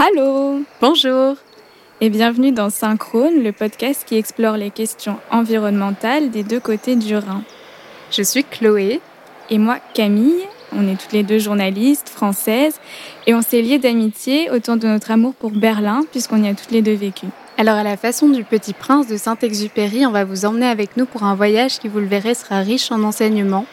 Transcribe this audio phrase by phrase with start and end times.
[0.00, 1.34] Allô Bonjour
[2.00, 7.16] et bienvenue dans Synchrone, le podcast qui explore les questions environnementales des deux côtés du
[7.16, 7.42] Rhin.
[8.12, 9.00] Je suis Chloé.
[9.50, 10.44] Et moi, Camille.
[10.72, 12.78] On est toutes les deux journalistes françaises
[13.26, 16.70] et on s'est liées d'amitié autour de notre amour pour Berlin puisqu'on y a toutes
[16.70, 17.26] les deux vécu.
[17.56, 21.06] Alors à la façon du Petit Prince de Saint-Exupéry, on va vous emmener avec nous
[21.06, 23.66] pour un voyage qui, vous le verrez, sera riche en enseignements.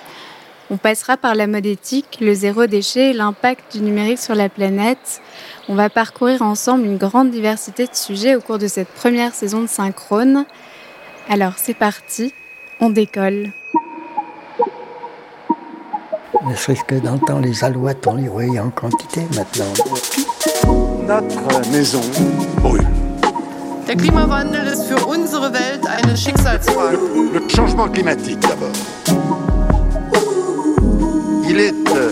[0.72, 4.50] On passera par la mode éthique, le zéro déchet et l'impact du numérique sur la
[4.50, 5.22] planète.
[5.70, 9.62] On va parcourir ensemble une grande diversité de sujets au cours de cette première saison
[9.62, 10.46] de Synchrone.
[11.30, 12.34] Alors c'est parti,
[12.80, 13.52] on décolle.
[16.48, 19.74] Ne serait-ce que d'entendre les alouettes, on les voyait en quantité maintenant.
[21.08, 22.02] Notre maison
[22.58, 22.88] brûle.
[23.86, 26.98] Der Klimawandel ist für unsere Welt eine Schicksalsfrage.
[27.34, 28.72] Le changement climatique d'abord.
[31.58, 32.12] Il est euh,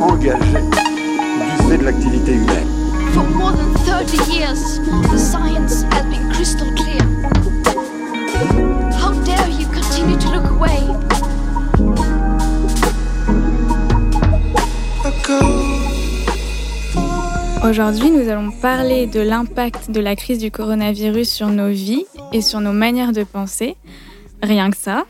[0.00, 2.68] engagé du fait de l'activité humaine.
[3.12, 4.78] For more than 30 years,
[5.10, 7.02] the science has been crystal clear.
[8.92, 10.86] How dare you continue to look away?
[17.68, 22.40] Aujourd'hui, nous allons parler de l'impact de la crise du coronavirus sur nos vies et
[22.40, 23.74] sur nos manières de penser.
[24.44, 25.06] Rien que ça.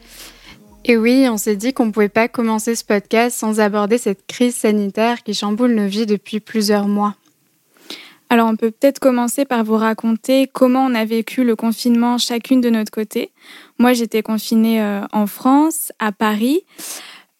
[0.84, 4.26] Et oui, on s'est dit qu'on ne pouvait pas commencer ce podcast sans aborder cette
[4.26, 7.14] crise sanitaire qui chamboule nos vies depuis plusieurs mois.
[8.30, 12.60] Alors on peut peut-être commencer par vous raconter comment on a vécu le confinement chacune
[12.60, 13.32] de notre côté.
[13.78, 16.62] Moi j'étais confinée euh, en France, à Paris.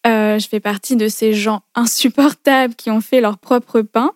[0.05, 4.11] Euh, je fais partie de ces gens insupportables qui ont fait leur propre pain.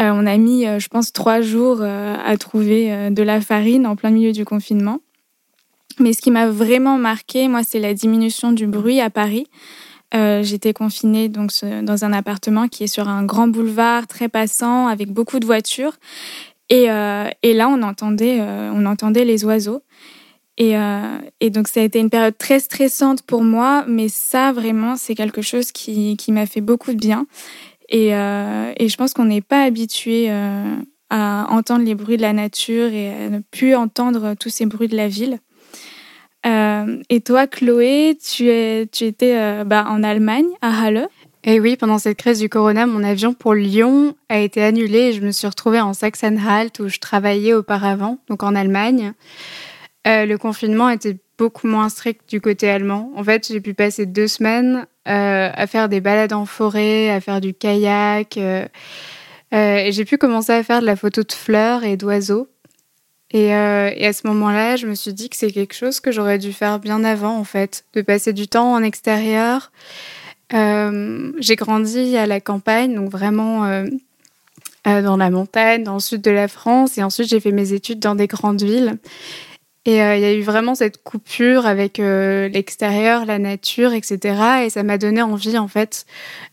[0.00, 4.10] Euh, on a mis, je pense, trois jours à trouver de la farine en plein
[4.10, 5.00] milieu du confinement.
[6.00, 9.46] Mais ce qui m'a vraiment marqué, moi, c'est la diminution du bruit à Paris.
[10.14, 11.50] Euh, j'étais confinée donc
[11.82, 15.92] dans un appartement qui est sur un grand boulevard très passant avec beaucoup de voitures.
[16.70, 19.82] Et, euh, et là on entendait euh, on entendait les oiseaux.
[20.60, 20.74] Et,
[21.38, 25.14] et, donc ça a été une période très stressante pour moi mais ça vraiment c'est
[25.14, 27.28] quelque chose qui, qui m'a fait beaucoup de bien.
[27.90, 30.28] Et, et je pense qu'on n'est pas habitué
[31.10, 34.88] à entendre les bruits de la nature et à ne plus entendre tous ces bruits
[34.88, 35.38] de la ville
[36.48, 41.08] euh, et toi, Chloé, tu, es, étais euh, bah, en Allemagne, à Halle.
[41.44, 45.12] Et oui, pendant cette crise du corona, mon avion pour Lyon a été annulé et
[45.12, 49.12] je me suis retrouvée en Sachsen-Anhalt où je travaillais auparavant, donc en Allemagne.
[50.06, 53.12] Euh, le confinement était beaucoup moins strict du côté allemand.
[53.14, 57.40] En fait, j'ai pu passer deux semaines à faire des balades en forêt, à faire
[57.40, 58.36] du kayak.
[58.36, 62.48] et j'ai pu commencer à faire de la photo de fleurs et d'oiseaux.
[63.34, 66.38] Euh, et, à ce moment-là, je me suis dit que c'est quelque chose que j'aurais
[66.38, 69.70] dû faire bien avant, en fait, de passer du temps en extérieur.
[70.54, 73.84] Euh, j'ai grandi à la campagne, donc vraiment euh,
[74.84, 77.98] dans la montagne, dans le sud de la France, et ensuite j'ai fait mes études
[77.98, 78.96] dans des grandes villes.
[79.84, 84.64] Et il y a eu vraiment cette coupure avec l'extérieur, la nature, etc.
[84.64, 86.04] Et ça m'a donné envie, en fait,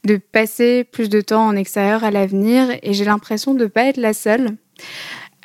[0.05, 2.69] de passer plus de temps en extérieur à l'avenir.
[2.81, 4.55] Et j'ai l'impression de ne pas être la seule.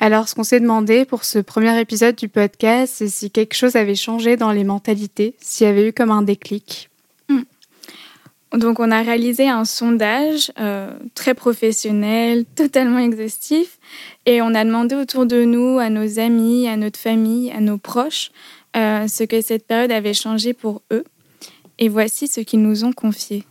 [0.03, 3.75] Alors, ce qu'on s'est demandé pour ce premier épisode du podcast, c'est si quelque chose
[3.75, 6.89] avait changé dans les mentalités, s'il y avait eu comme un déclic.
[7.29, 7.43] Hmm.
[8.57, 13.77] Donc, on a réalisé un sondage euh, très professionnel, totalement exhaustif,
[14.25, 17.77] et on a demandé autour de nous, à nos amis, à notre famille, à nos
[17.77, 18.31] proches,
[18.75, 21.03] euh, ce que cette période avait changé pour eux.
[21.77, 23.43] Et voici ce qu'ils nous ont confié.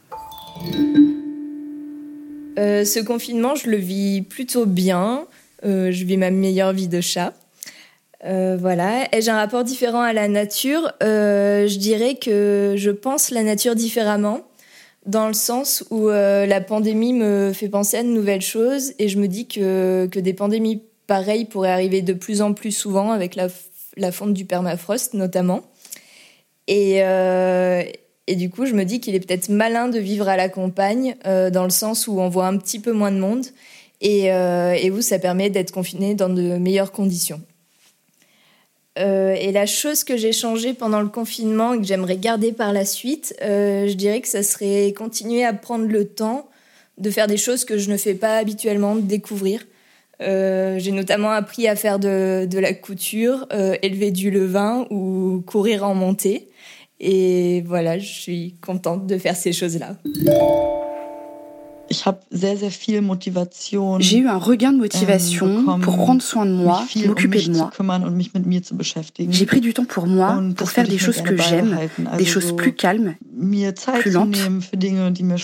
[2.58, 5.26] Euh, ce confinement, je le vis plutôt bien.
[5.64, 7.34] Euh, je vis ma meilleure vie de chat.
[8.24, 9.08] Euh, voilà.
[9.18, 10.92] J'ai un rapport différent à la nature?
[11.02, 14.42] Euh, je dirais que je pense la nature différemment,
[15.06, 19.18] dans le sens où la pandémie me fait penser à de nouvelles choses et je
[19.18, 23.34] me dis que, que des pandémies pareilles pourraient arriver de plus en plus souvent avec
[23.34, 23.48] la,
[24.12, 25.62] fonte du permafrost notamment.
[26.68, 27.02] Et
[28.36, 31.64] du coup, je me dis qu'il est peut-être malin de vivre à la campagne, dans
[31.64, 33.46] le sens où on voit un petit peu moins de monde
[34.00, 37.40] et, euh, vous, ça permet d'être confiné dans de meilleures conditions.
[38.98, 42.72] Euh, et la chose que j'ai changée pendant le confinement et que j'aimerais garder par
[42.72, 46.48] la suite, euh, je dirais que ça serait continuer à prendre le temps
[46.98, 49.66] de faire des choses que je ne fais pas habituellement, de découvrir.
[50.20, 53.46] j'ai notamment appris à faire de la couture,
[53.80, 56.50] élever du levain ou courir en montée.
[56.98, 59.96] Et voilà, je suis contente de faire ces choses-là.
[63.98, 67.70] J'ai eu un regain de motivation ähm, pour prendre soin de moi, m'occuper de moi.
[69.28, 71.76] J'ai pris du temps pour moi, pour faire des choses que j'aime,
[72.16, 73.16] des choses plus calmes,
[73.98, 74.36] plus lentes.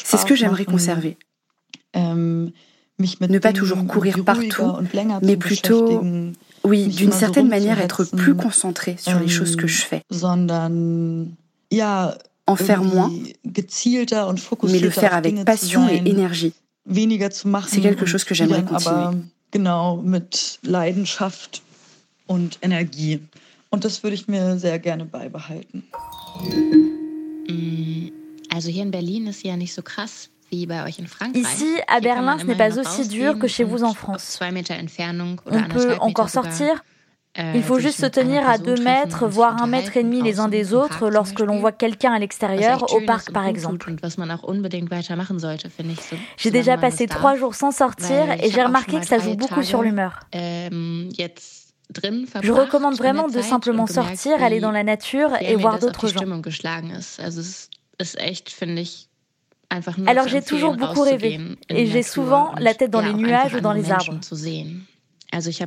[0.04, 1.16] C'est ce que j'aimerais conserver.
[1.94, 2.50] Ähm,
[2.98, 4.72] Ne pas toujours courir partout,
[5.22, 6.00] mais plutôt,
[6.64, 10.02] oui, d'une certaine manière être plus concentré sur les choses que je fais.
[12.48, 13.10] En faire moins,
[13.44, 16.52] mais le faire avec passion et énergie.
[16.88, 19.16] C'est quelque chose que j'aimerais continuer.
[19.52, 21.62] Genau, mit Leidenschaft
[22.26, 23.20] und Energie.
[23.70, 25.84] Und das würde ich mir sehr gerne beibehalten.
[27.48, 28.10] Mm,
[28.52, 30.30] also hier in Berlin ist ja nicht so krass.
[30.52, 34.38] Ici, à Berlin, ce n'est pas aussi dur que chez vous en France.
[34.40, 36.84] On peut encore sortir.
[37.54, 40.48] Il faut juste se tenir à deux mètres, voire un mètre et demi les uns
[40.48, 43.94] des autres lorsque l'on voit quelqu'un à l'extérieur, au parc par exemple.
[46.36, 49.82] J'ai déjà passé trois jours sans sortir et j'ai remarqué que ça joue beaucoup sur
[49.82, 50.20] l'humeur.
[50.32, 51.10] Ähm,
[52.42, 56.20] Je recommande vraiment de simplement sortir, aller dans la nature et voir d'autres gens.
[60.06, 63.72] Alors j'ai toujours beaucoup rêvé et j'ai souvent la tête dans les nuages ou dans
[63.72, 64.18] les arbres.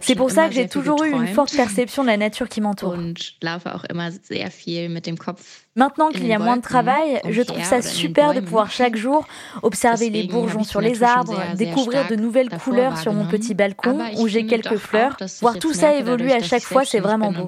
[0.01, 2.95] C'est pour ça que j'ai toujours eu une forte perception de la nature qui m'entoure.
[5.75, 9.25] Maintenant qu'il y a moins de travail, je trouve ça super de pouvoir chaque jour
[9.61, 14.27] observer les bourgeons sur les arbres, découvrir de nouvelles couleurs sur mon petit balcon où
[14.27, 15.15] j'ai quelques fleurs.
[15.41, 17.47] Voir tout ça évoluer à chaque fois, c'est vraiment beau.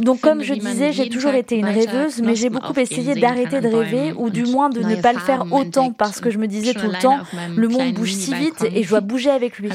[0.00, 3.68] Donc comme je disais, j'ai toujours été une rêveuse, mais j'ai beaucoup essayé d'arrêter de
[3.68, 6.74] rêver ou du moins de ne pas le faire autant parce que je me disais
[6.74, 7.18] tout le temps,
[7.54, 9.68] le monde bouge si vite et je dois bouger avec lui.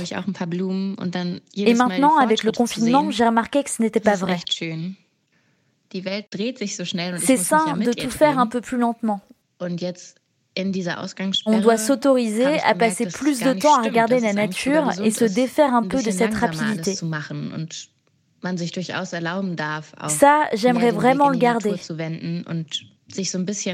[1.55, 4.39] Et maintenant, avec le confinement, j'ai remarqué que ce n'était pas vrai.
[7.19, 9.21] C'est sain de tout faire un peu plus lentement.
[11.45, 15.73] On doit s'autoriser à passer plus de temps à regarder la nature et se défaire
[15.73, 16.95] un peu de cette rapidité.
[20.07, 21.73] Ça, j'aimerais vraiment le garder.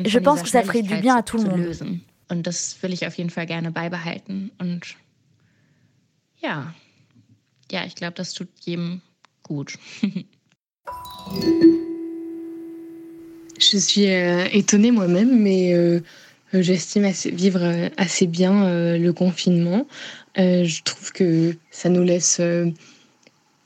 [0.06, 1.74] Je pense que ça ferait du bien à tout le monde.
[13.59, 15.99] Je suis euh, étonnée moi-même, mais euh,
[16.53, 19.88] j'estime vivre euh, assez bien le confinement.
[20.35, 22.39] je trouve que ça nous laisse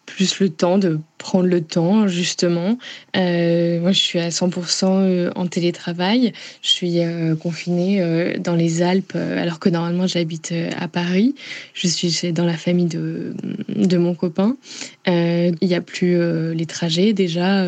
[0.05, 2.79] plus le temps de prendre le temps, justement.
[3.15, 6.33] Euh, moi, je suis à 100% euh, en télétravail.
[6.63, 8.03] Je suis euh, confinée
[8.39, 11.35] dans les Alpes, alors que normalement, j'habite à Paris.
[11.73, 13.35] Je suis dans la famille de,
[13.69, 14.57] de mon copain.
[15.05, 16.17] Il n'y a plus
[16.53, 17.65] les trajets, déjà,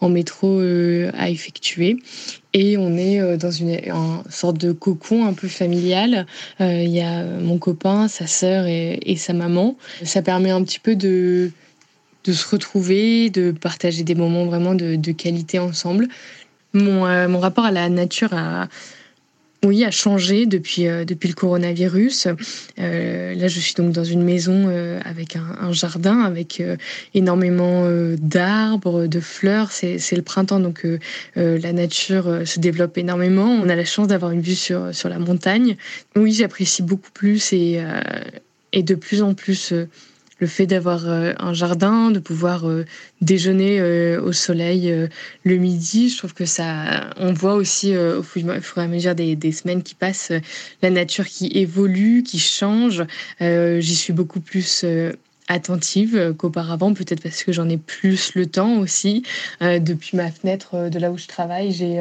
[0.00, 1.96] en métro à effectuer.
[2.52, 3.78] Et on est dans une,
[4.28, 6.26] sorte de cocon un peu familial.
[6.58, 9.76] Il y a mon copain, sa sœur et, et sa maman.
[10.02, 11.50] Ça permet un petit peu de
[12.24, 16.08] de se retrouver, de partager des moments vraiment de, qualité ensemble.
[16.72, 18.68] Mon, euh, mon, rapport à la nature a,
[19.64, 22.28] oui, a changé depuis, euh, depuis le coronavirus.
[22.78, 24.68] Euh, là, je suis donc dans une maison
[25.04, 26.62] avec un, jardin, avec
[27.14, 27.86] énormément
[28.18, 29.72] d'arbres, de fleurs.
[29.72, 30.86] C'est le printemps, donc
[31.36, 33.50] la nature se développe énormément.
[33.50, 35.76] On a la chance d'avoir une vue sur, sur la montagne.
[36.16, 37.82] Oui, j'apprécie beaucoup plus et,
[38.72, 39.74] et de plus en plus
[40.40, 42.84] le fait d'avoir euh, un jardin, de pouvoir euh,
[43.20, 45.08] déjeuner euh, au soleil
[45.44, 49.36] le midi, je trouve que ça, on voit aussi au fur et à mesure des,
[49.36, 50.32] des semaines qui passent,
[50.82, 53.04] la nature qui évolue, qui change.
[53.40, 54.84] J'y suis beaucoup plus
[55.48, 59.22] attentive qu'auparavant, peut-être parce que j'en ai plus le temps aussi.
[59.60, 62.00] depuis ma fenêtre de là où je travaille, j'ai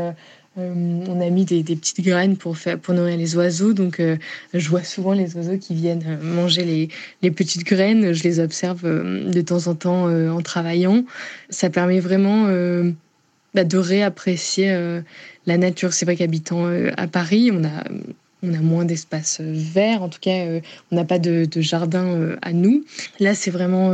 [0.58, 3.74] on a mis des, petites graines pour, faire, pour nourrir les oiseaux.
[3.74, 4.18] Donc, euh,
[4.54, 6.90] je vois souvent les oiseaux qui viennent euh, manger
[7.22, 8.14] les, petites graines.
[8.14, 11.06] Je les observe de temps en temps en travaillant.
[11.50, 12.48] Ça permet vraiment
[13.54, 15.02] bah, de réapprécier
[15.46, 15.94] la nature.
[15.94, 16.66] C'est vrai qu'habitant
[16.98, 20.04] à Paris, on a moins d'espace vert.
[20.04, 20.46] En tout cas,
[20.92, 22.84] on n'a pas de jardin à nous.
[23.20, 23.94] Là, c'est vraiment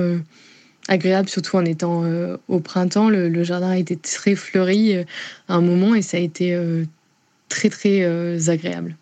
[0.88, 3.10] agréable, surtout en étant euh, au printemps.
[3.10, 5.04] Le, jardin a été très fleuri euh,
[5.48, 6.86] à un moment et ça a été euh,
[7.50, 8.96] très, très agréable.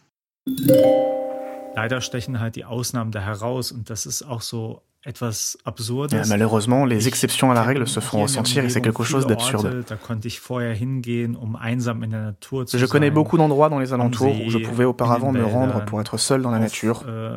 [1.76, 4.82] Leider stechen halt die Ausnahmen da heraus und das ist auch so
[6.30, 9.84] Malheureusement, les exceptions à la règle se font ressentir et c'est quelque chose d'absurde.
[10.00, 10.20] Um
[12.74, 16.18] je connais beaucoup d'endroits dans les alentours où je pouvais auparavant me rendre pour être
[16.18, 17.32] seul dans la nature, äh,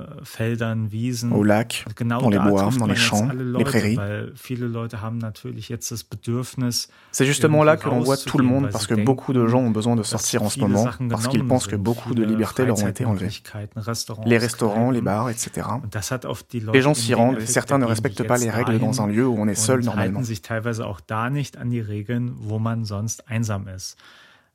[1.33, 3.99] au lac, dans les bois, dans les champs, les prairies.
[7.13, 9.71] C'est justement là que l'on voit tout le monde parce que beaucoup de gens ont
[9.71, 12.89] besoin de sortir en ce moment parce qu'ils pensent que beaucoup de libertés leur ont
[12.89, 13.31] été enlevées.
[14.25, 15.67] Les restaurants, les bars, etc.
[16.73, 19.49] Les gens s'y rendent certains ne respectent pas les règles dans un lieu où on
[19.49, 20.21] est seul normalement.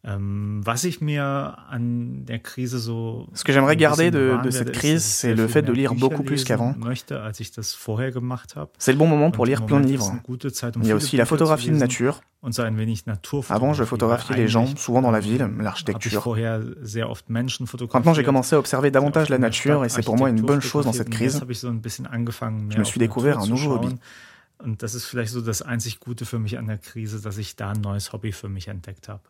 [0.04, 1.44] Ce
[3.44, 6.74] que j'aimerais garder de, de, cette crise, c'est le fait de lire beaucoup plus qu'avant.
[8.80, 10.12] C'est le bon moment pour lire plein de livres.
[10.82, 12.22] Il y a aussi la photographie de nature.
[13.50, 16.28] Avant, je photographiais les gens, souvent dans la ville, l'architecture.
[17.94, 20.86] Maintenant, j'ai commencé à observer davantage la nature et c'est pour moi une bonne chose
[20.86, 21.40] dans cette crise.
[21.48, 23.96] Je me suis découvert un nouveau hobby.
[24.64, 27.56] Und das ist vielleicht so das einzig Gute für mich an der Krise, dass ich
[27.56, 29.24] da ein neues Hobby für mich entdeckt habe.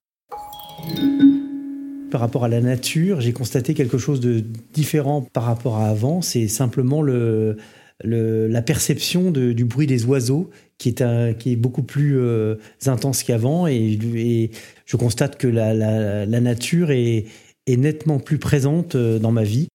[2.12, 6.22] Par rapport à la nature, j'ai constaté quelque chose de différent par rapport à avant.
[6.22, 7.58] C'est simplement le,
[8.04, 13.68] la perception du bruit des oiseaux qui est, beaucoup plus euh, intense qu'avant.
[13.68, 14.52] Et,
[14.86, 17.26] je constate que la, nature est,
[17.68, 19.68] nettement plus présente euh, dans ma vie.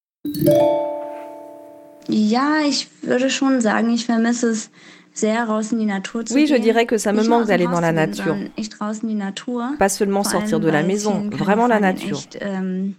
[6.34, 8.36] Oui, je dirais que ça me manque d'aller dans la nature.
[9.78, 12.20] Pas seulement sortir de la maison, vraiment la nature.
[12.42, 12.92] Ähm,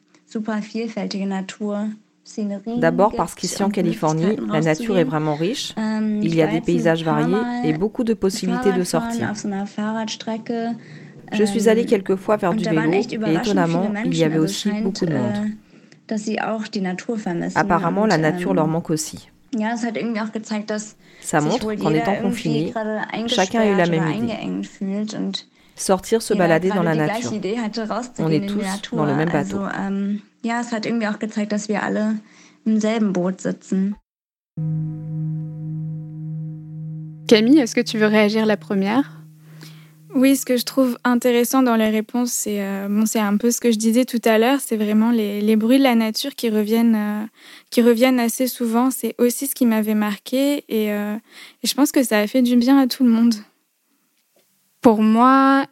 [2.77, 5.73] D'abord parce qu'ici en Californie, la nature est vraiment riche.
[5.77, 9.33] Ähm, il y a des paysages variés et beaucoup de possibilités de sortir.
[11.33, 14.69] Je suis allée ähm, quelques fois faire du vélo et étonnamment, il y avait aussi
[14.81, 15.47] beaucoup de monde.
[16.09, 19.29] Äh, Apparemment, la nature leur manque aussi.
[21.21, 22.73] Ça montre qu'en étant confiné,
[23.27, 24.35] chacun a eu la même idée.
[25.75, 27.31] Sortir se balader dans la nature.
[28.19, 29.61] On est tous dans le même bateau.
[29.77, 32.19] Ähm, ja, es hat irgendwie auch gezeigt, dass wir alle
[32.65, 33.95] im selben Boot sitzen.
[37.27, 39.03] Camille, est-ce que tu veux réagir la première?
[40.17, 43.51] Oui, ce que je trouve intéressant dans les réponses, c'est euh, bon, c'est un peu
[43.51, 46.49] ce que je disais tout à l'heure, c'est vraiment les, bruits de la nature qui
[46.49, 47.25] reviennent, euh,
[47.69, 48.89] qui reviennent assez souvent.
[48.89, 51.15] C'est aussi ce qui m'avait marqué et, euh,
[51.63, 53.35] et, je pense que ça a fait du bien à tout le monde.
[54.81, 55.67] Pour moi,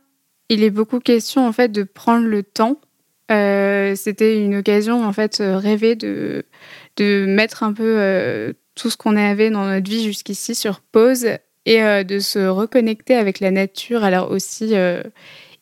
[0.50, 2.80] il est beaucoup question en fait de prendre le temps.
[3.30, 6.46] C'était une occasion en fait rêver de
[6.98, 11.26] de mettre un peu tout ce qu'on avait dans notre vie jusqu'ici sur pause
[11.66, 15.02] et euh, de se reconnecter avec la nature, alors aussi euh,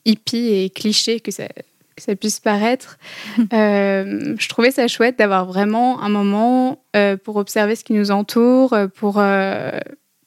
[0.05, 1.48] hippie et cliché que ça,
[1.95, 2.98] que ça puisse paraître.
[3.53, 8.12] euh, je trouvais ça chouette d'avoir vraiment un moment euh, pour observer ce qui nous
[8.12, 9.72] entoure, pour euh,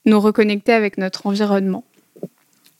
[0.04, 1.84] nous reconnecter avec notre environnement.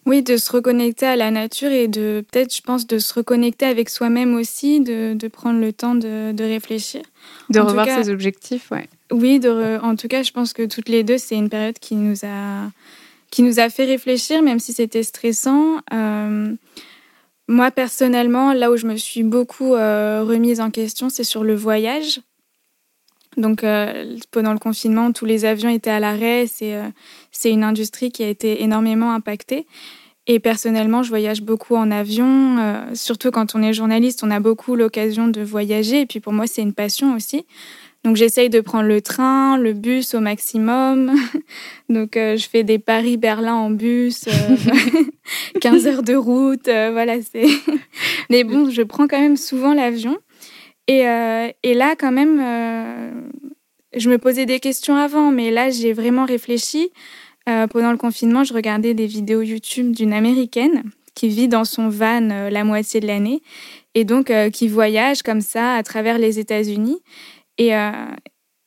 [0.07, 3.67] Oui, de se reconnecter à la nature et de peut-être, je pense, de se reconnecter
[3.67, 7.03] avec soi-même aussi, de, de, prendre le temps de, de réfléchir.
[7.51, 8.89] De en revoir cas, ses objectifs, ouais.
[9.13, 9.41] Oui,
[9.83, 12.71] en tout cas, je pense que toutes les deux, c'est une période qui nous a
[13.31, 15.81] qui nous a fait réfléchir, même si c'était stressant.
[15.93, 16.55] Euh,
[17.49, 21.55] moi, personnellement, là où je me suis beaucoup euh, remise en question, c'est sur le
[21.55, 22.21] voyage.
[23.37, 26.47] Donc, euh, pendant le confinement, tous les avions étaient à l'arrêt.
[26.47, 29.67] C'est une industrie qui a été énormément impactée.
[30.29, 32.57] Et personnellement, je voyage beaucoup en avion.
[32.95, 36.01] Surtout quand on est journaliste, on a beaucoup l'occasion de voyager.
[36.01, 37.45] Et puis pour moi, c'est une passion aussi.
[38.07, 41.13] Donc j'essaye de prendre le train, le bus au maximum.
[41.89, 44.57] Donc euh, je fais des Paris-Berlin en bus, euh,
[45.61, 47.47] 15 heures de route, euh, voilà c'est.
[48.31, 50.19] Mais bon, je prends quand même souvent l'avion.
[50.87, 52.39] Et, euh, et, là quand même,
[53.97, 56.91] je me posais des questions avant, mais là j'ai vraiment réfléchi.
[57.45, 60.85] pendant le confinement, je regardais des vidéos YouTube d'une américaine
[61.17, 63.43] qui vit dans son van la moitié de l'année
[63.97, 67.01] et donc qui voyage comme ça à travers les États-Unis.
[67.59, 67.91] Et, euh,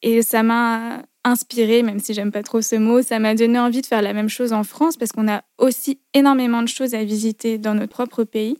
[0.01, 3.81] et ça m'a inspiré, même si j'aime pas trop ce mot, ça m'a donné envie
[3.81, 7.03] de faire la même chose en France parce qu'on a aussi énormément de choses à
[7.03, 8.57] visiter dans notre propre pays.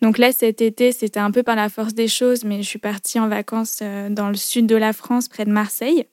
[0.00, 2.78] Donc là, cet été, c'était un peu par la force des choses, mais je suis
[2.78, 6.04] partie en vacances euh, dans le sud de la France, près de Marseille.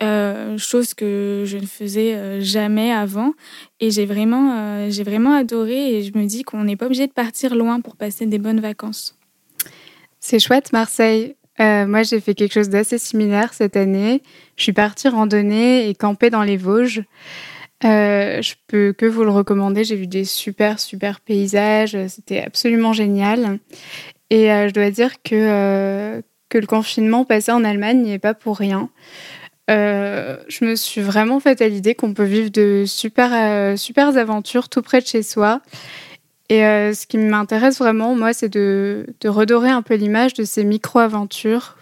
[0.00, 3.34] Euh, chose que je ne faisais jamais avant.
[3.80, 7.12] Et j'ai vraiment, j'ai vraiment adoré et je me dis qu'on n'est pas obligé de
[7.12, 9.16] partir loin pour passer des bonnes vacances.
[10.20, 11.34] C'est chouette, Marseille.
[11.60, 14.22] Euh, moi, j'ai fait quelque chose d'assez similaire cette année.
[14.56, 17.02] Je suis partie randonner et camper dans les Vosges.
[17.84, 19.84] Euh, je peux que vous le recommander.
[19.84, 21.96] J'ai vu des super, super paysages.
[22.08, 23.58] C'était absolument génial.
[24.30, 28.34] Et euh, je dois dire que, que le confinement passé en Allemagne n'y est pas
[28.34, 28.88] pour rien.
[29.68, 34.82] Je me suis vraiment faite à l'idée qu'on peut vivre de super, super aventures tout
[34.82, 35.62] près de chez soi
[36.48, 40.44] et euh, ce qui m'intéresse vraiment, moi, c'est de, de, redorer un peu l'image de
[40.44, 41.76] ces micro-aventures.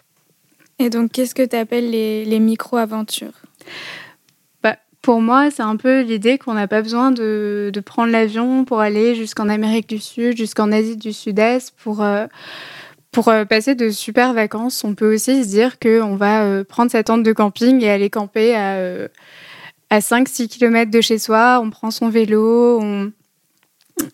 [0.79, 3.43] Et donc, qu'est-ce que tu appelles les, les micro-aventures?
[4.63, 8.65] Bah, Pour moi, c'est un peu l'idée qu'on n'a pas besoin de, de prendre l'avion
[8.65, 12.27] pour aller jusqu'en Amérique du Sud, jusqu'en Asie du Sud-Est, pour, euh,
[13.11, 14.85] pour euh, passer de super vacances.
[14.85, 18.55] On peut aussi se dire qu'on va prendre sa tente de camping et aller camper
[18.55, 19.09] à,
[19.91, 21.61] à 5-6 km de chez soi.
[21.63, 23.11] On prend son vélo, on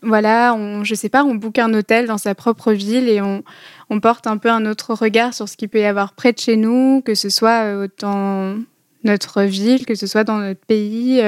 [0.02, 3.42] voilà, on, je sais pas, on boucle un hôtel dans sa propre ville et on,
[3.90, 6.38] on, porte un peu un autre regard sur ce qu'il peut y avoir près de
[6.38, 8.56] chez nous, que ce soit dans
[9.04, 11.22] notre ville, que ce soit dans notre pays.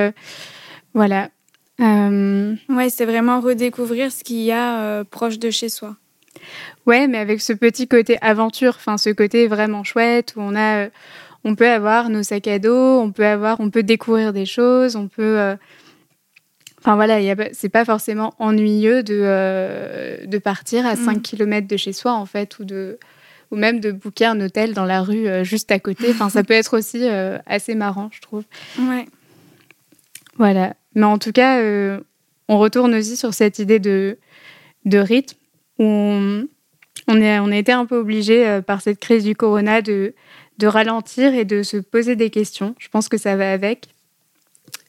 [0.94, 1.30] voilà.
[1.80, 5.96] Ouais, c'est vraiment redécouvrir ce qu'il y a proche de chez soi.
[6.86, 10.88] Ouais, mais avec ce petit côté aventure, enfin ce côté vraiment chouette où on a,
[11.44, 14.96] on peut avoir nos sacs à dos, on peut avoir, on peut découvrir des choses,
[14.96, 15.56] on peut
[16.78, 17.18] Enfin voilà,
[17.52, 21.22] c'est pas forcément ennuyeux de, euh, de partir à 5 mm.
[21.22, 22.98] km de chez soi en fait ou de
[23.50, 26.10] ou même de booker un hôtel dans la rue euh, juste à côté.
[26.10, 28.44] Enfin, ça peut être aussi euh, assez marrant, je trouve.
[28.78, 29.06] Ouais.
[30.36, 30.74] Voilà.
[30.94, 31.60] Mais en tout cas,
[32.48, 34.18] on retourne aussi sur cette idée de,
[34.84, 35.36] de rythme
[35.78, 36.46] où on,
[37.08, 40.14] on, est, on a été un peu obligé par cette crise du corona de,
[40.58, 42.74] de ralentir et de se poser des questions.
[42.78, 43.88] Je pense que ça va avec.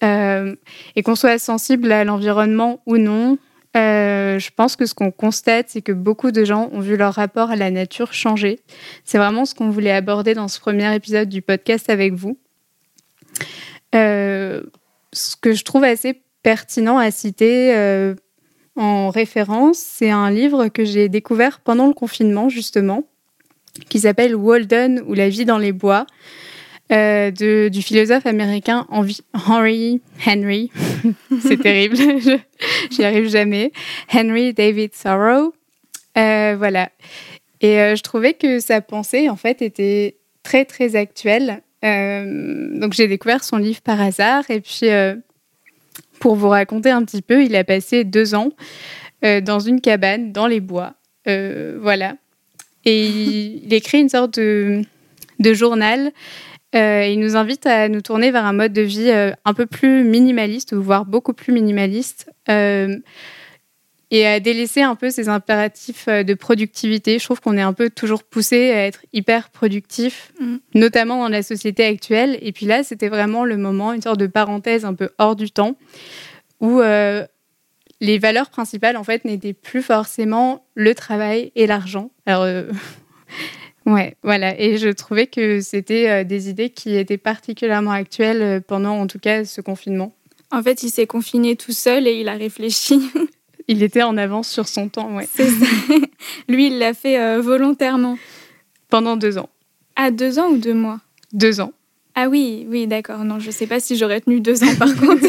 [0.03, 0.55] Euh,
[0.95, 3.37] et qu'on soit sensible à l'environnement ou non,
[3.75, 7.13] euh, je pense que ce qu'on constate, c'est que beaucoup de gens ont vu leur
[7.13, 8.59] rapport à la nature changer.
[9.03, 12.37] C'est vraiment ce qu'on voulait aborder dans ce premier épisode du podcast avec vous.
[13.93, 14.63] Euh,
[15.11, 18.13] ce que je trouve assez pertinent à citer
[18.75, 23.03] en référence, c'est un livre que j'ai découvert pendant le confinement, justement,
[23.89, 26.05] qui s'appelle Walden ou La vie dans les bois
[26.91, 29.21] euh, de, du philosophe américain Henry
[30.25, 30.71] Henry,
[31.41, 31.95] c'est terrible,
[32.89, 33.71] j'y arrive jamais,
[34.11, 35.53] Henry David Thoreau.
[36.17, 36.89] Euh, voilà.
[37.61, 41.61] Et euh, je trouvais que sa pensée, en fait, était très, très actuelle.
[41.83, 44.49] donc, j'ai découvert son livre par hasard.
[44.49, 44.89] Et puis,
[46.19, 48.49] pour vous raconter un petit peu, il a passé deux ans
[49.21, 50.95] dans une cabane, dans les bois.
[51.25, 52.15] voilà.
[52.85, 54.81] Et il, il, écrit une sorte de,
[55.39, 56.11] de journal
[56.75, 59.65] euh, il nous invite à nous tourner vers un mode de vie euh, un peu
[59.65, 62.95] plus minimaliste, voire beaucoup plus minimaliste, euh,
[64.11, 67.19] et à délaisser un peu ces impératifs de productivité.
[67.19, 70.57] Je trouve qu'on est un peu toujours poussé à être hyper productif, mm.
[70.75, 72.37] notamment dans la société actuelle.
[72.41, 75.51] Et puis là, c'était vraiment le moment, une sorte de parenthèse un peu hors du
[75.51, 75.75] temps,
[76.59, 76.81] où
[78.01, 82.09] les valeurs principales, en fait, n'étaient plus forcément le travail et l'argent.
[82.25, 82.47] Alors,
[83.85, 84.59] Ouais, voilà.
[84.59, 89.07] Et je trouvais que c'était euh, des idées qui étaient particulièrement actuelles euh, pendant, en
[89.07, 90.13] tout cas, ce confinement.
[90.51, 92.99] En fait, il s'est confiné tout seul et il a réfléchi.
[93.67, 95.27] il était en avance sur son temps, ouais.
[95.33, 95.65] C'est ça.
[96.49, 98.17] Lui, il l'a fait euh, volontairement.
[98.89, 99.49] Pendant deux ans.
[99.95, 100.99] Ah, deux ans ou deux mois?
[101.33, 101.73] Deux ans.
[102.15, 103.23] Ah oui, oui, d'accord.
[103.23, 105.25] Non, je ne sais pas si j'aurais tenu deux ans par contre.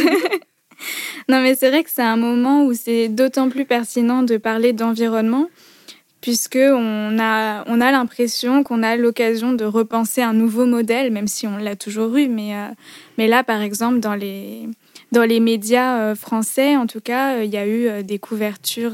[1.28, 4.72] non, mais c'est vrai que c'est un moment où c'est d'autant plus pertinent de parler
[4.72, 5.48] d'environnement
[6.20, 11.28] puisque on a, on a l'impression qu'on a l'occasion de repenser un nouveau modèle, même
[11.28, 12.28] si on l'a toujours eu.
[12.28, 12.68] Mais, euh,
[13.18, 14.68] mais là, par exemple, dans les,
[15.12, 18.92] dans les médias euh, français, en tout cas, euh, il y a eu des couvertures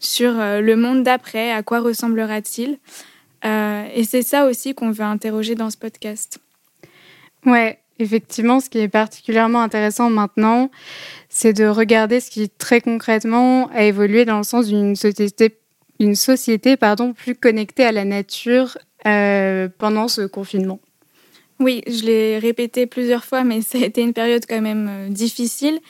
[0.00, 2.78] sur le monde d'après, à quoi ressemblera-t-il
[3.44, 6.38] Et c'est ça aussi qu'on veut interroger dans ce podcast.
[7.44, 10.70] Ouais, effectivement, ce qui est particulièrement intéressant maintenant,
[11.28, 15.57] c'est de regarder ce qui très concrètement a évolué dans le sens d'une société
[16.00, 20.80] une société pardon, plus connectée à la nature euh, pendant ce confinement.
[21.60, 25.08] Oui, je l'ai répété plusieurs fois, mais ça a été une période quand même euh,
[25.08, 25.80] difficile.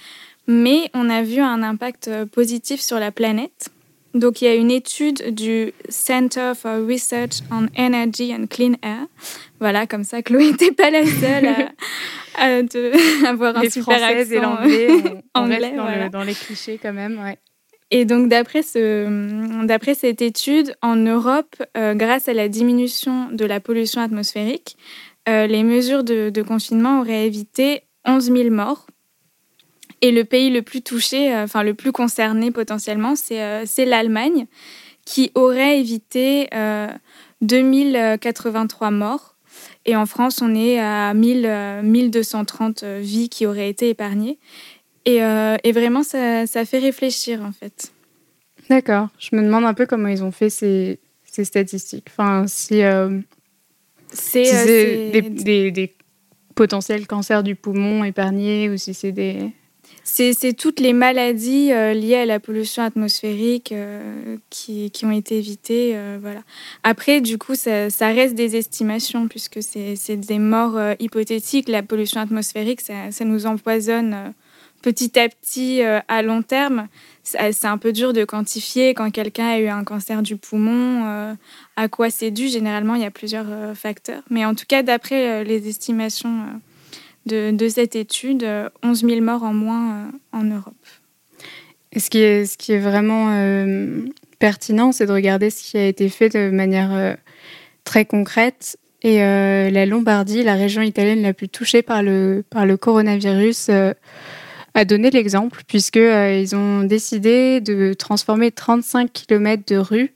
[0.47, 3.69] Mais on a vu un impact euh, positif sur la planète.
[4.15, 9.07] Donc il y a une étude du Center for Research on Energy and Clean Air.
[9.61, 11.47] Voilà, comme ça, Chloé n'était pas la seule
[12.35, 14.89] à, avoir un super accent et l'anglais,
[15.35, 17.21] on, anglais, dans, dans, les clichés quand même.
[17.23, 17.39] Ouais.
[17.91, 23.61] Et donc, d'après ce, cette étude, en Europe, euh, grâce à la diminution de la
[23.61, 24.77] pollution atmosphérique,
[25.29, 28.87] euh, les mesures de, confinement auraient évité 11 000 morts.
[30.01, 34.47] Et le pays le plus touché, euh, enfin le plus concerné potentiellement, c'est, c'est l'Allemagne,
[35.07, 36.49] qui aurait évité
[37.41, 39.37] 2083 morts.
[39.87, 44.39] Et en France, on est à 1000, 1230 vies qui auraient été épargnées.
[45.07, 47.93] Euh, et, vraiment, ça, fait réfléchir, en fait.
[48.69, 49.09] D'accord.
[49.19, 52.09] Je me demande un peu comment ils ont fait ces, statistiques.
[52.11, 53.21] Enfin, si, euh,
[54.13, 55.95] c'est, euh, des,
[56.55, 59.53] potentiels cancers du poumon épargnés ou si c'est des...
[60.03, 63.75] C'est, toutes les maladies liées à la pollution atmosphérique
[64.51, 65.97] qui, ont été évitées.
[66.21, 66.41] voilà.
[66.83, 71.69] Après, du coup, ça, reste des estimations puisque c'est, des morts hypothétiques.
[71.69, 74.33] La pollution atmosphérique, ça, ça nous empoisonne
[74.83, 76.89] petit à petit euh, à long terme.
[77.25, 81.35] C'est un peu dur de quantifier quand quelqu'un a eu un cancer du poumon, euh,
[81.77, 82.49] à quoi c'est dû.
[82.49, 84.23] Généralement, il y a plusieurs euh, facteurs.
[84.31, 86.47] Mais en tout cas, d'après les estimations
[87.27, 88.49] de, cette étude,
[88.83, 90.73] 11 000 morts en moins en Europe.
[91.95, 93.29] ce, qui est, ce qui est vraiment
[94.39, 97.19] pertinent, c'est de regarder ce qui a été fait de manière
[97.85, 98.79] très concrète.
[99.03, 102.43] Et la Lombardie, la région italienne la plus touchée par le
[102.81, 103.69] coronavirus,
[104.79, 110.15] a donné l'exemple, puisqu'ils ont décidé de transformer 35 km de rues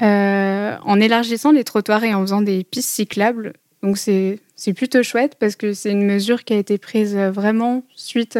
[0.00, 3.52] en élargissant les trottoirs et en faisant des pistes cyclables.
[3.82, 4.38] Donc c'est
[4.74, 8.38] plutôt chouette parce que c'est une mesure qui a été prise vraiment suite,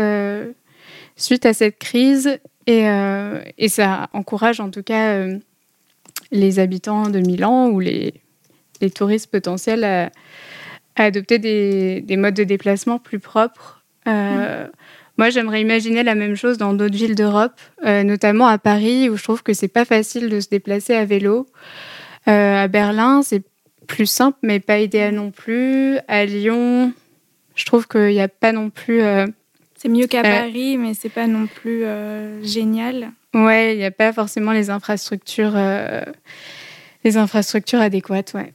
[1.16, 2.86] suite à cette crise et,
[3.58, 5.26] et, ça encourage en tout cas
[6.30, 8.14] les habitants de Milan ou les,
[8.80, 10.10] les touristes potentiels à,
[10.96, 13.82] adopter des, des, modes de déplacement plus propres.
[14.06, 14.68] Mmh.
[15.20, 17.52] Moi, j'aimerais imaginer la même chose dans d'autres villes d'Europe,
[17.84, 21.04] euh, notamment à Paris, où je trouve que c'est pas facile de se déplacer à
[21.04, 21.46] vélo.
[22.26, 23.42] Euh, à Berlin, c'est
[23.86, 25.98] plus simple, mais pas idéal non plus.
[26.08, 26.94] À Lyon,
[27.54, 29.02] je trouve qu'il n'y a pas non plus.
[29.02, 29.26] Euh,
[29.76, 31.84] c'est mieux qu'à Paris, mais c'est pas non plus
[32.42, 33.10] génial.
[33.34, 35.54] Ouais, il n'y a pas forcément les infrastructures,
[37.04, 38.54] les infrastructures adéquates, ouais.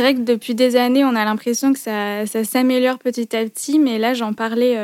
[0.00, 3.78] C'est vrai que depuis des années, on a l'impression que ça, s'améliore petit à petit,
[3.78, 4.74] mais là, j'en parlais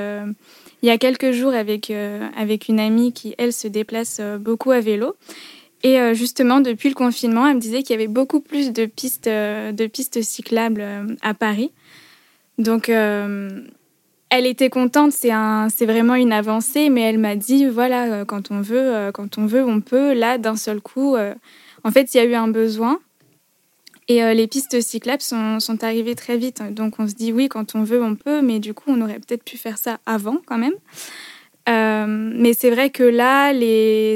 [0.83, 4.37] il y a quelques jours avec, euh, avec une amie qui, elle, se déplace euh,
[4.37, 5.17] beaucoup à vélo.
[5.83, 8.85] Et euh, justement, depuis le confinement, elle me disait qu'il y avait beaucoup plus de
[8.85, 10.85] pistes, de pistes cyclables
[11.23, 11.73] à Paris.
[12.59, 18.51] Donc, elle était contente, c'est un, vraiment une avancée, mais elle m'a dit, voilà, quand
[18.51, 20.13] on veut, quand on veut, on peut.
[20.13, 21.17] Là, d'un seul coup,
[21.85, 23.01] en fait, il y a eu un besoin.
[24.09, 26.63] Et euh, les pistes cyclables sont, arrivées très vite.
[26.71, 29.19] Donc on se dit oui, quand on veut, on peut, mais du coup, on aurait
[29.19, 30.75] peut-être pu faire ça avant quand même.
[31.69, 33.53] Euh, mais c'est vrai que là,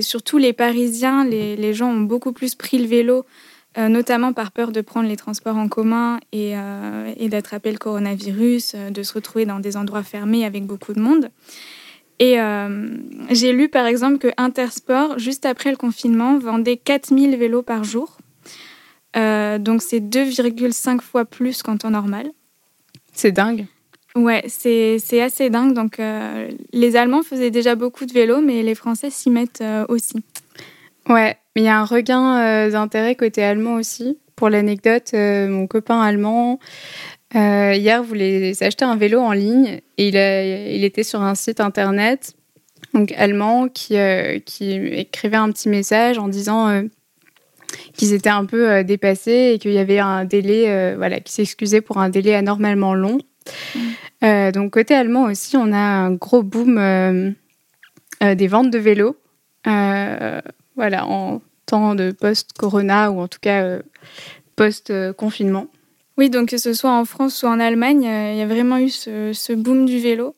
[0.03, 3.27] surtout les Parisiens, les, les, gens ont beaucoup plus pris le vélo,
[3.77, 6.53] euh, notamment par peur de prendre les transports en commun et,
[7.17, 11.31] et d'attraper le coronavirus, de se retrouver dans des endroits fermés avec beaucoup de monde.
[12.21, 12.37] Et
[13.31, 18.20] j'ai lu par exemple que Intersport, juste après le confinement, vendait 4000 vélos par jour.
[19.17, 22.31] Euh, donc c'est 2,5 fois plus qu'en temps normal.
[23.13, 23.67] C'est dingue.
[24.15, 25.75] Ouais, c'est assez dingue.
[25.75, 29.85] Donc euh, les Allemands faisaient déjà beaucoup de vélo, mais les Français s'y mettent euh,
[29.89, 30.23] aussi.
[31.09, 34.19] Ouais, mais il y a un regain d'intérêt côté allemand aussi.
[34.37, 36.61] Pour l'anecdote, mon copain allemand,
[37.35, 42.35] hier, voulait s'acheter un vélo en ligne et il, il était sur un site internet
[42.95, 43.97] donc allemand qui,
[44.47, 46.83] qui écrivait un petit message en disant
[48.01, 51.35] qu'ils étaient un peu euh, dépassés et qu'il y avait un délai, euh, voilà, qui
[51.35, 53.19] s'excusait pour un délai anormalement long.
[53.75, 53.79] Mm.
[54.25, 57.35] Euh, donc côté allemand aussi, on a un gros boom
[58.23, 59.17] des ventes de vélos,
[59.65, 63.79] voilà, en temps de post-corona ou en tout cas
[64.57, 65.67] post-confinement.
[66.17, 68.89] Oui, donc que ce soit en France ou en Allemagne, il y a vraiment eu
[68.89, 70.35] ce, ce boom du vélo.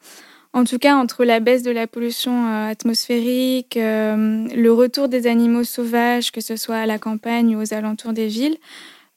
[0.55, 5.27] En tout cas, entre la baisse de la pollution euh, atmosphérique, euh, le retour des
[5.27, 8.59] animaux sauvages, que ce soit à la campagne ou aux alentours des villes,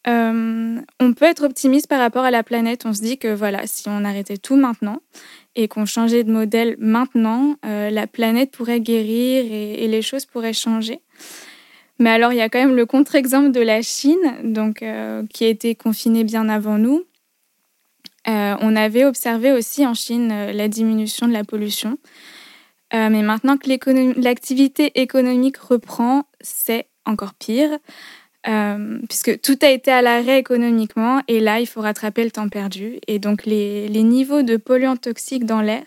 [0.08, 2.86] euh, on peut être optimiste par rapport à la planète.
[2.86, 5.02] On se dit que voilà, si on arrêtait tout maintenant
[5.58, 11.00] et qu'on changeait de modèle maintenant, la planète pourrait guérir et, les choses pourraient changer.
[11.98, 14.84] Mais alors, il y a quand même le contre-exemple de la Chine, donc,
[15.30, 17.06] qui a été confinée bien avant nous
[18.28, 21.98] euh, on avait observé aussi en Chine euh, la diminution de la pollution.
[22.94, 23.70] Euh, mais maintenant que
[24.20, 27.78] l'activité économique reprend, c'est encore pire,
[29.10, 33.00] puisque tout a été à l'arrêt économiquement, et là, il faut rattraper le temps perdu.
[33.08, 35.84] Et donc, les, niveaux de polluants toxiques dans l'air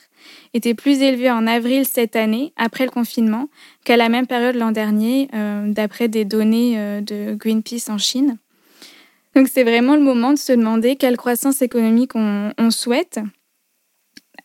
[0.54, 3.48] étaient plus élevés en avril cette année, après le confinement,
[3.84, 5.28] qu'à la même période l'an dernier,
[5.66, 8.38] d'après des données de Greenpeace en Chine.
[9.38, 13.20] Donc c'est vraiment le moment de se demander quelle croissance économique on, souhaite.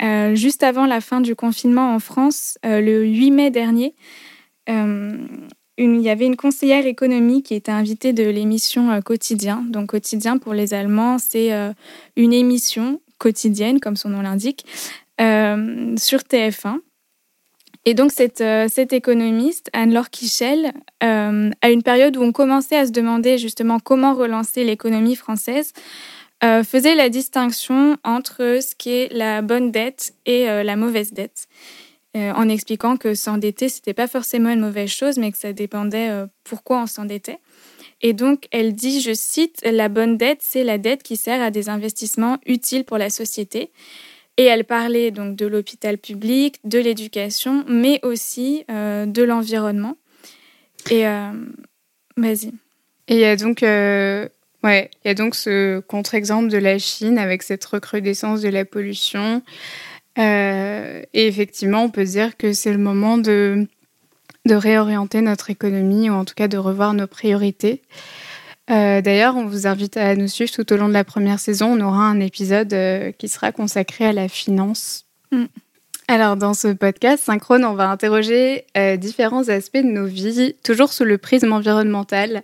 [0.03, 3.95] Euh, juste avant la fin du confinement en France, euh, le 8 mai dernier,
[4.69, 5.17] euh,
[5.79, 9.65] il y avait une conseillère économique qui était invitée de l'émission Quotidien.
[9.67, 11.49] Donc Quotidien pour les Allemands, c'est
[12.15, 14.63] une émission quotidienne, comme son nom l'indique,
[15.17, 16.81] sur TF1
[17.85, 20.71] et donc, cette, euh, cette économiste, Anne-Laure Kichel,
[21.03, 25.73] euh, à une période où on commençait à se demander justement comment relancer l'économie française,
[26.43, 31.47] euh, faisait la distinction entre ce qui est la bonne dette et la mauvaise dette,
[32.15, 36.11] en expliquant que s'endetter, c'était pas forcément une mauvaise chose, mais que ça dépendait
[36.43, 37.39] pourquoi on s'endettait.
[38.01, 41.49] Et donc, elle dit, je cite, la bonne dette, c'est la dette qui sert à
[41.49, 43.71] des investissements utiles pour la société.
[44.37, 49.95] Et elle parlait donc de l'hôpital public, de l'éducation, mais aussi euh, de l'environnement.
[50.89, 51.31] Et euh,
[52.17, 52.51] vas-y.
[53.07, 54.27] Et il y a donc, euh,
[54.63, 58.65] ouais, il y a donc ce contre-exemple de la Chine avec cette recrudescence de la
[58.65, 59.43] pollution.
[60.17, 63.67] et effectivement, on peut dire que c'est le moment de
[64.45, 67.81] de réorienter notre économie ou en tout cas de revoir nos priorités.
[68.71, 71.77] Euh, d'ailleurs, on vous invite à nous suivre tout au long de la première saison.
[71.77, 75.05] On aura un épisode euh, qui sera consacré à la finance.
[75.31, 75.45] Mm.
[76.07, 80.93] Alors, dans ce podcast synchrone, on va interroger euh, différents aspects de nos vies, toujours
[80.93, 82.43] sous le prisme environnemental.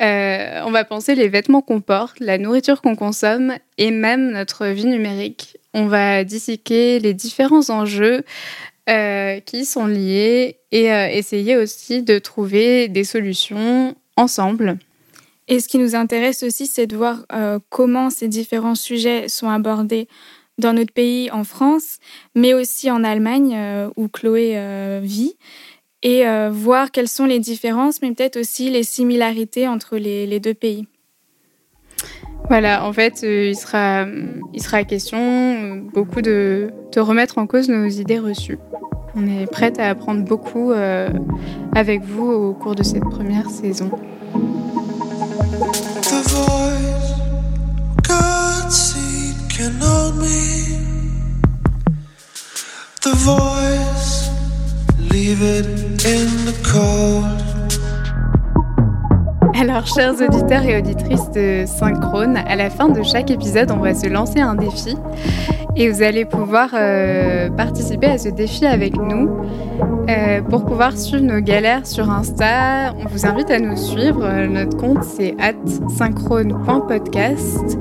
[0.00, 4.86] on va penser les vêtements qu'on porte, la nourriture qu'on consomme et même notre vie
[4.86, 5.56] numérique.
[5.74, 8.24] On va disséquer les différents enjeux
[9.46, 14.78] qui sont liés et essayer aussi de trouver des solutions ensemble.
[15.48, 19.48] Et ce qui nous intéresse aussi, c'est de voir euh, comment ces différents sujets sont
[19.48, 20.08] abordés
[20.58, 21.98] dans notre pays, en France,
[22.34, 25.36] mais aussi en Allemagne, euh, où Chloé euh, vit,
[26.02, 30.86] et voir quelles sont les différences, mais peut-être aussi les similarités entre les, deux pays.
[32.48, 34.06] Voilà, en fait, il, sera,
[34.54, 38.58] il sera question beaucoup de, de, remettre en cause nos idées reçues.
[39.16, 40.70] On est prête à apprendre beaucoup
[41.74, 43.90] avec vous au cours de cette première saison.
[59.58, 63.94] Alors, chers auditeurs et auditrices de Synchrone, à la fin de chaque épisode, on va
[63.94, 64.96] se lancer un défi
[65.76, 69.28] et vous allez pouvoir euh, participer à ce défi avec nous.
[70.08, 74.46] Euh, pour pouvoir suivre nos galères sur Insta, on vous invite à nous suivre.
[74.46, 75.36] Notre compte c'est
[75.96, 77.78] synchrone.podcast.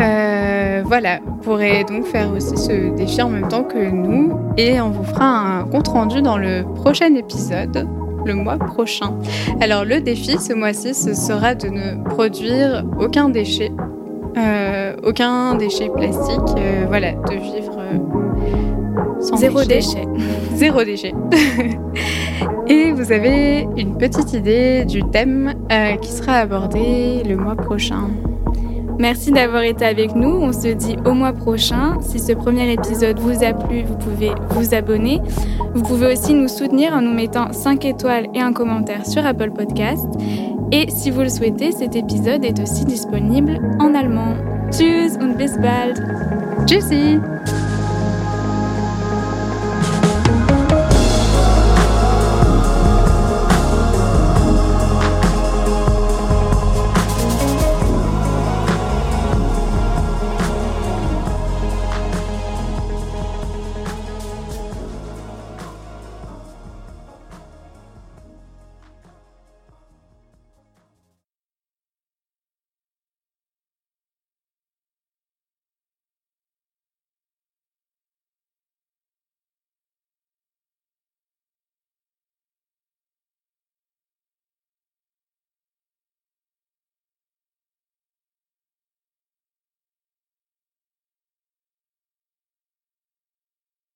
[0.00, 4.80] Euh, voilà, vous pourrez donc faire aussi ce défi en même temps que nous et
[4.80, 7.88] on vous fera un compte rendu dans le prochain épisode
[8.24, 9.14] le mois prochain.
[9.60, 13.70] Alors le défi ce mois-ci, ce sera de ne produire aucun déchet
[14.36, 20.06] euh, aucun déchet plastique, euh, voilà, de vivre euh, sans Zéro déchet.
[20.54, 21.12] Zéro déchet.
[22.68, 25.52] Et vous avez une petite idée du thème
[26.00, 28.10] qui sera abordé le mois prochain.
[28.98, 30.28] Merci d'avoir été avec nous.
[30.28, 31.98] On se dit au mois prochain.
[32.00, 35.20] Si ce premier épisode vous a plu, vous pouvez vous abonner.
[35.74, 39.50] Vous pouvez aussi nous soutenir en nous mettant 5 étoiles et un commentaire sur Apple
[39.50, 40.06] Podcast.
[40.70, 44.36] Et si vous le souhaitez, cet épisode est aussi disponible en allemand.
[44.70, 46.02] Tschüss und bis bald.
[46.66, 47.18] Tschüssi.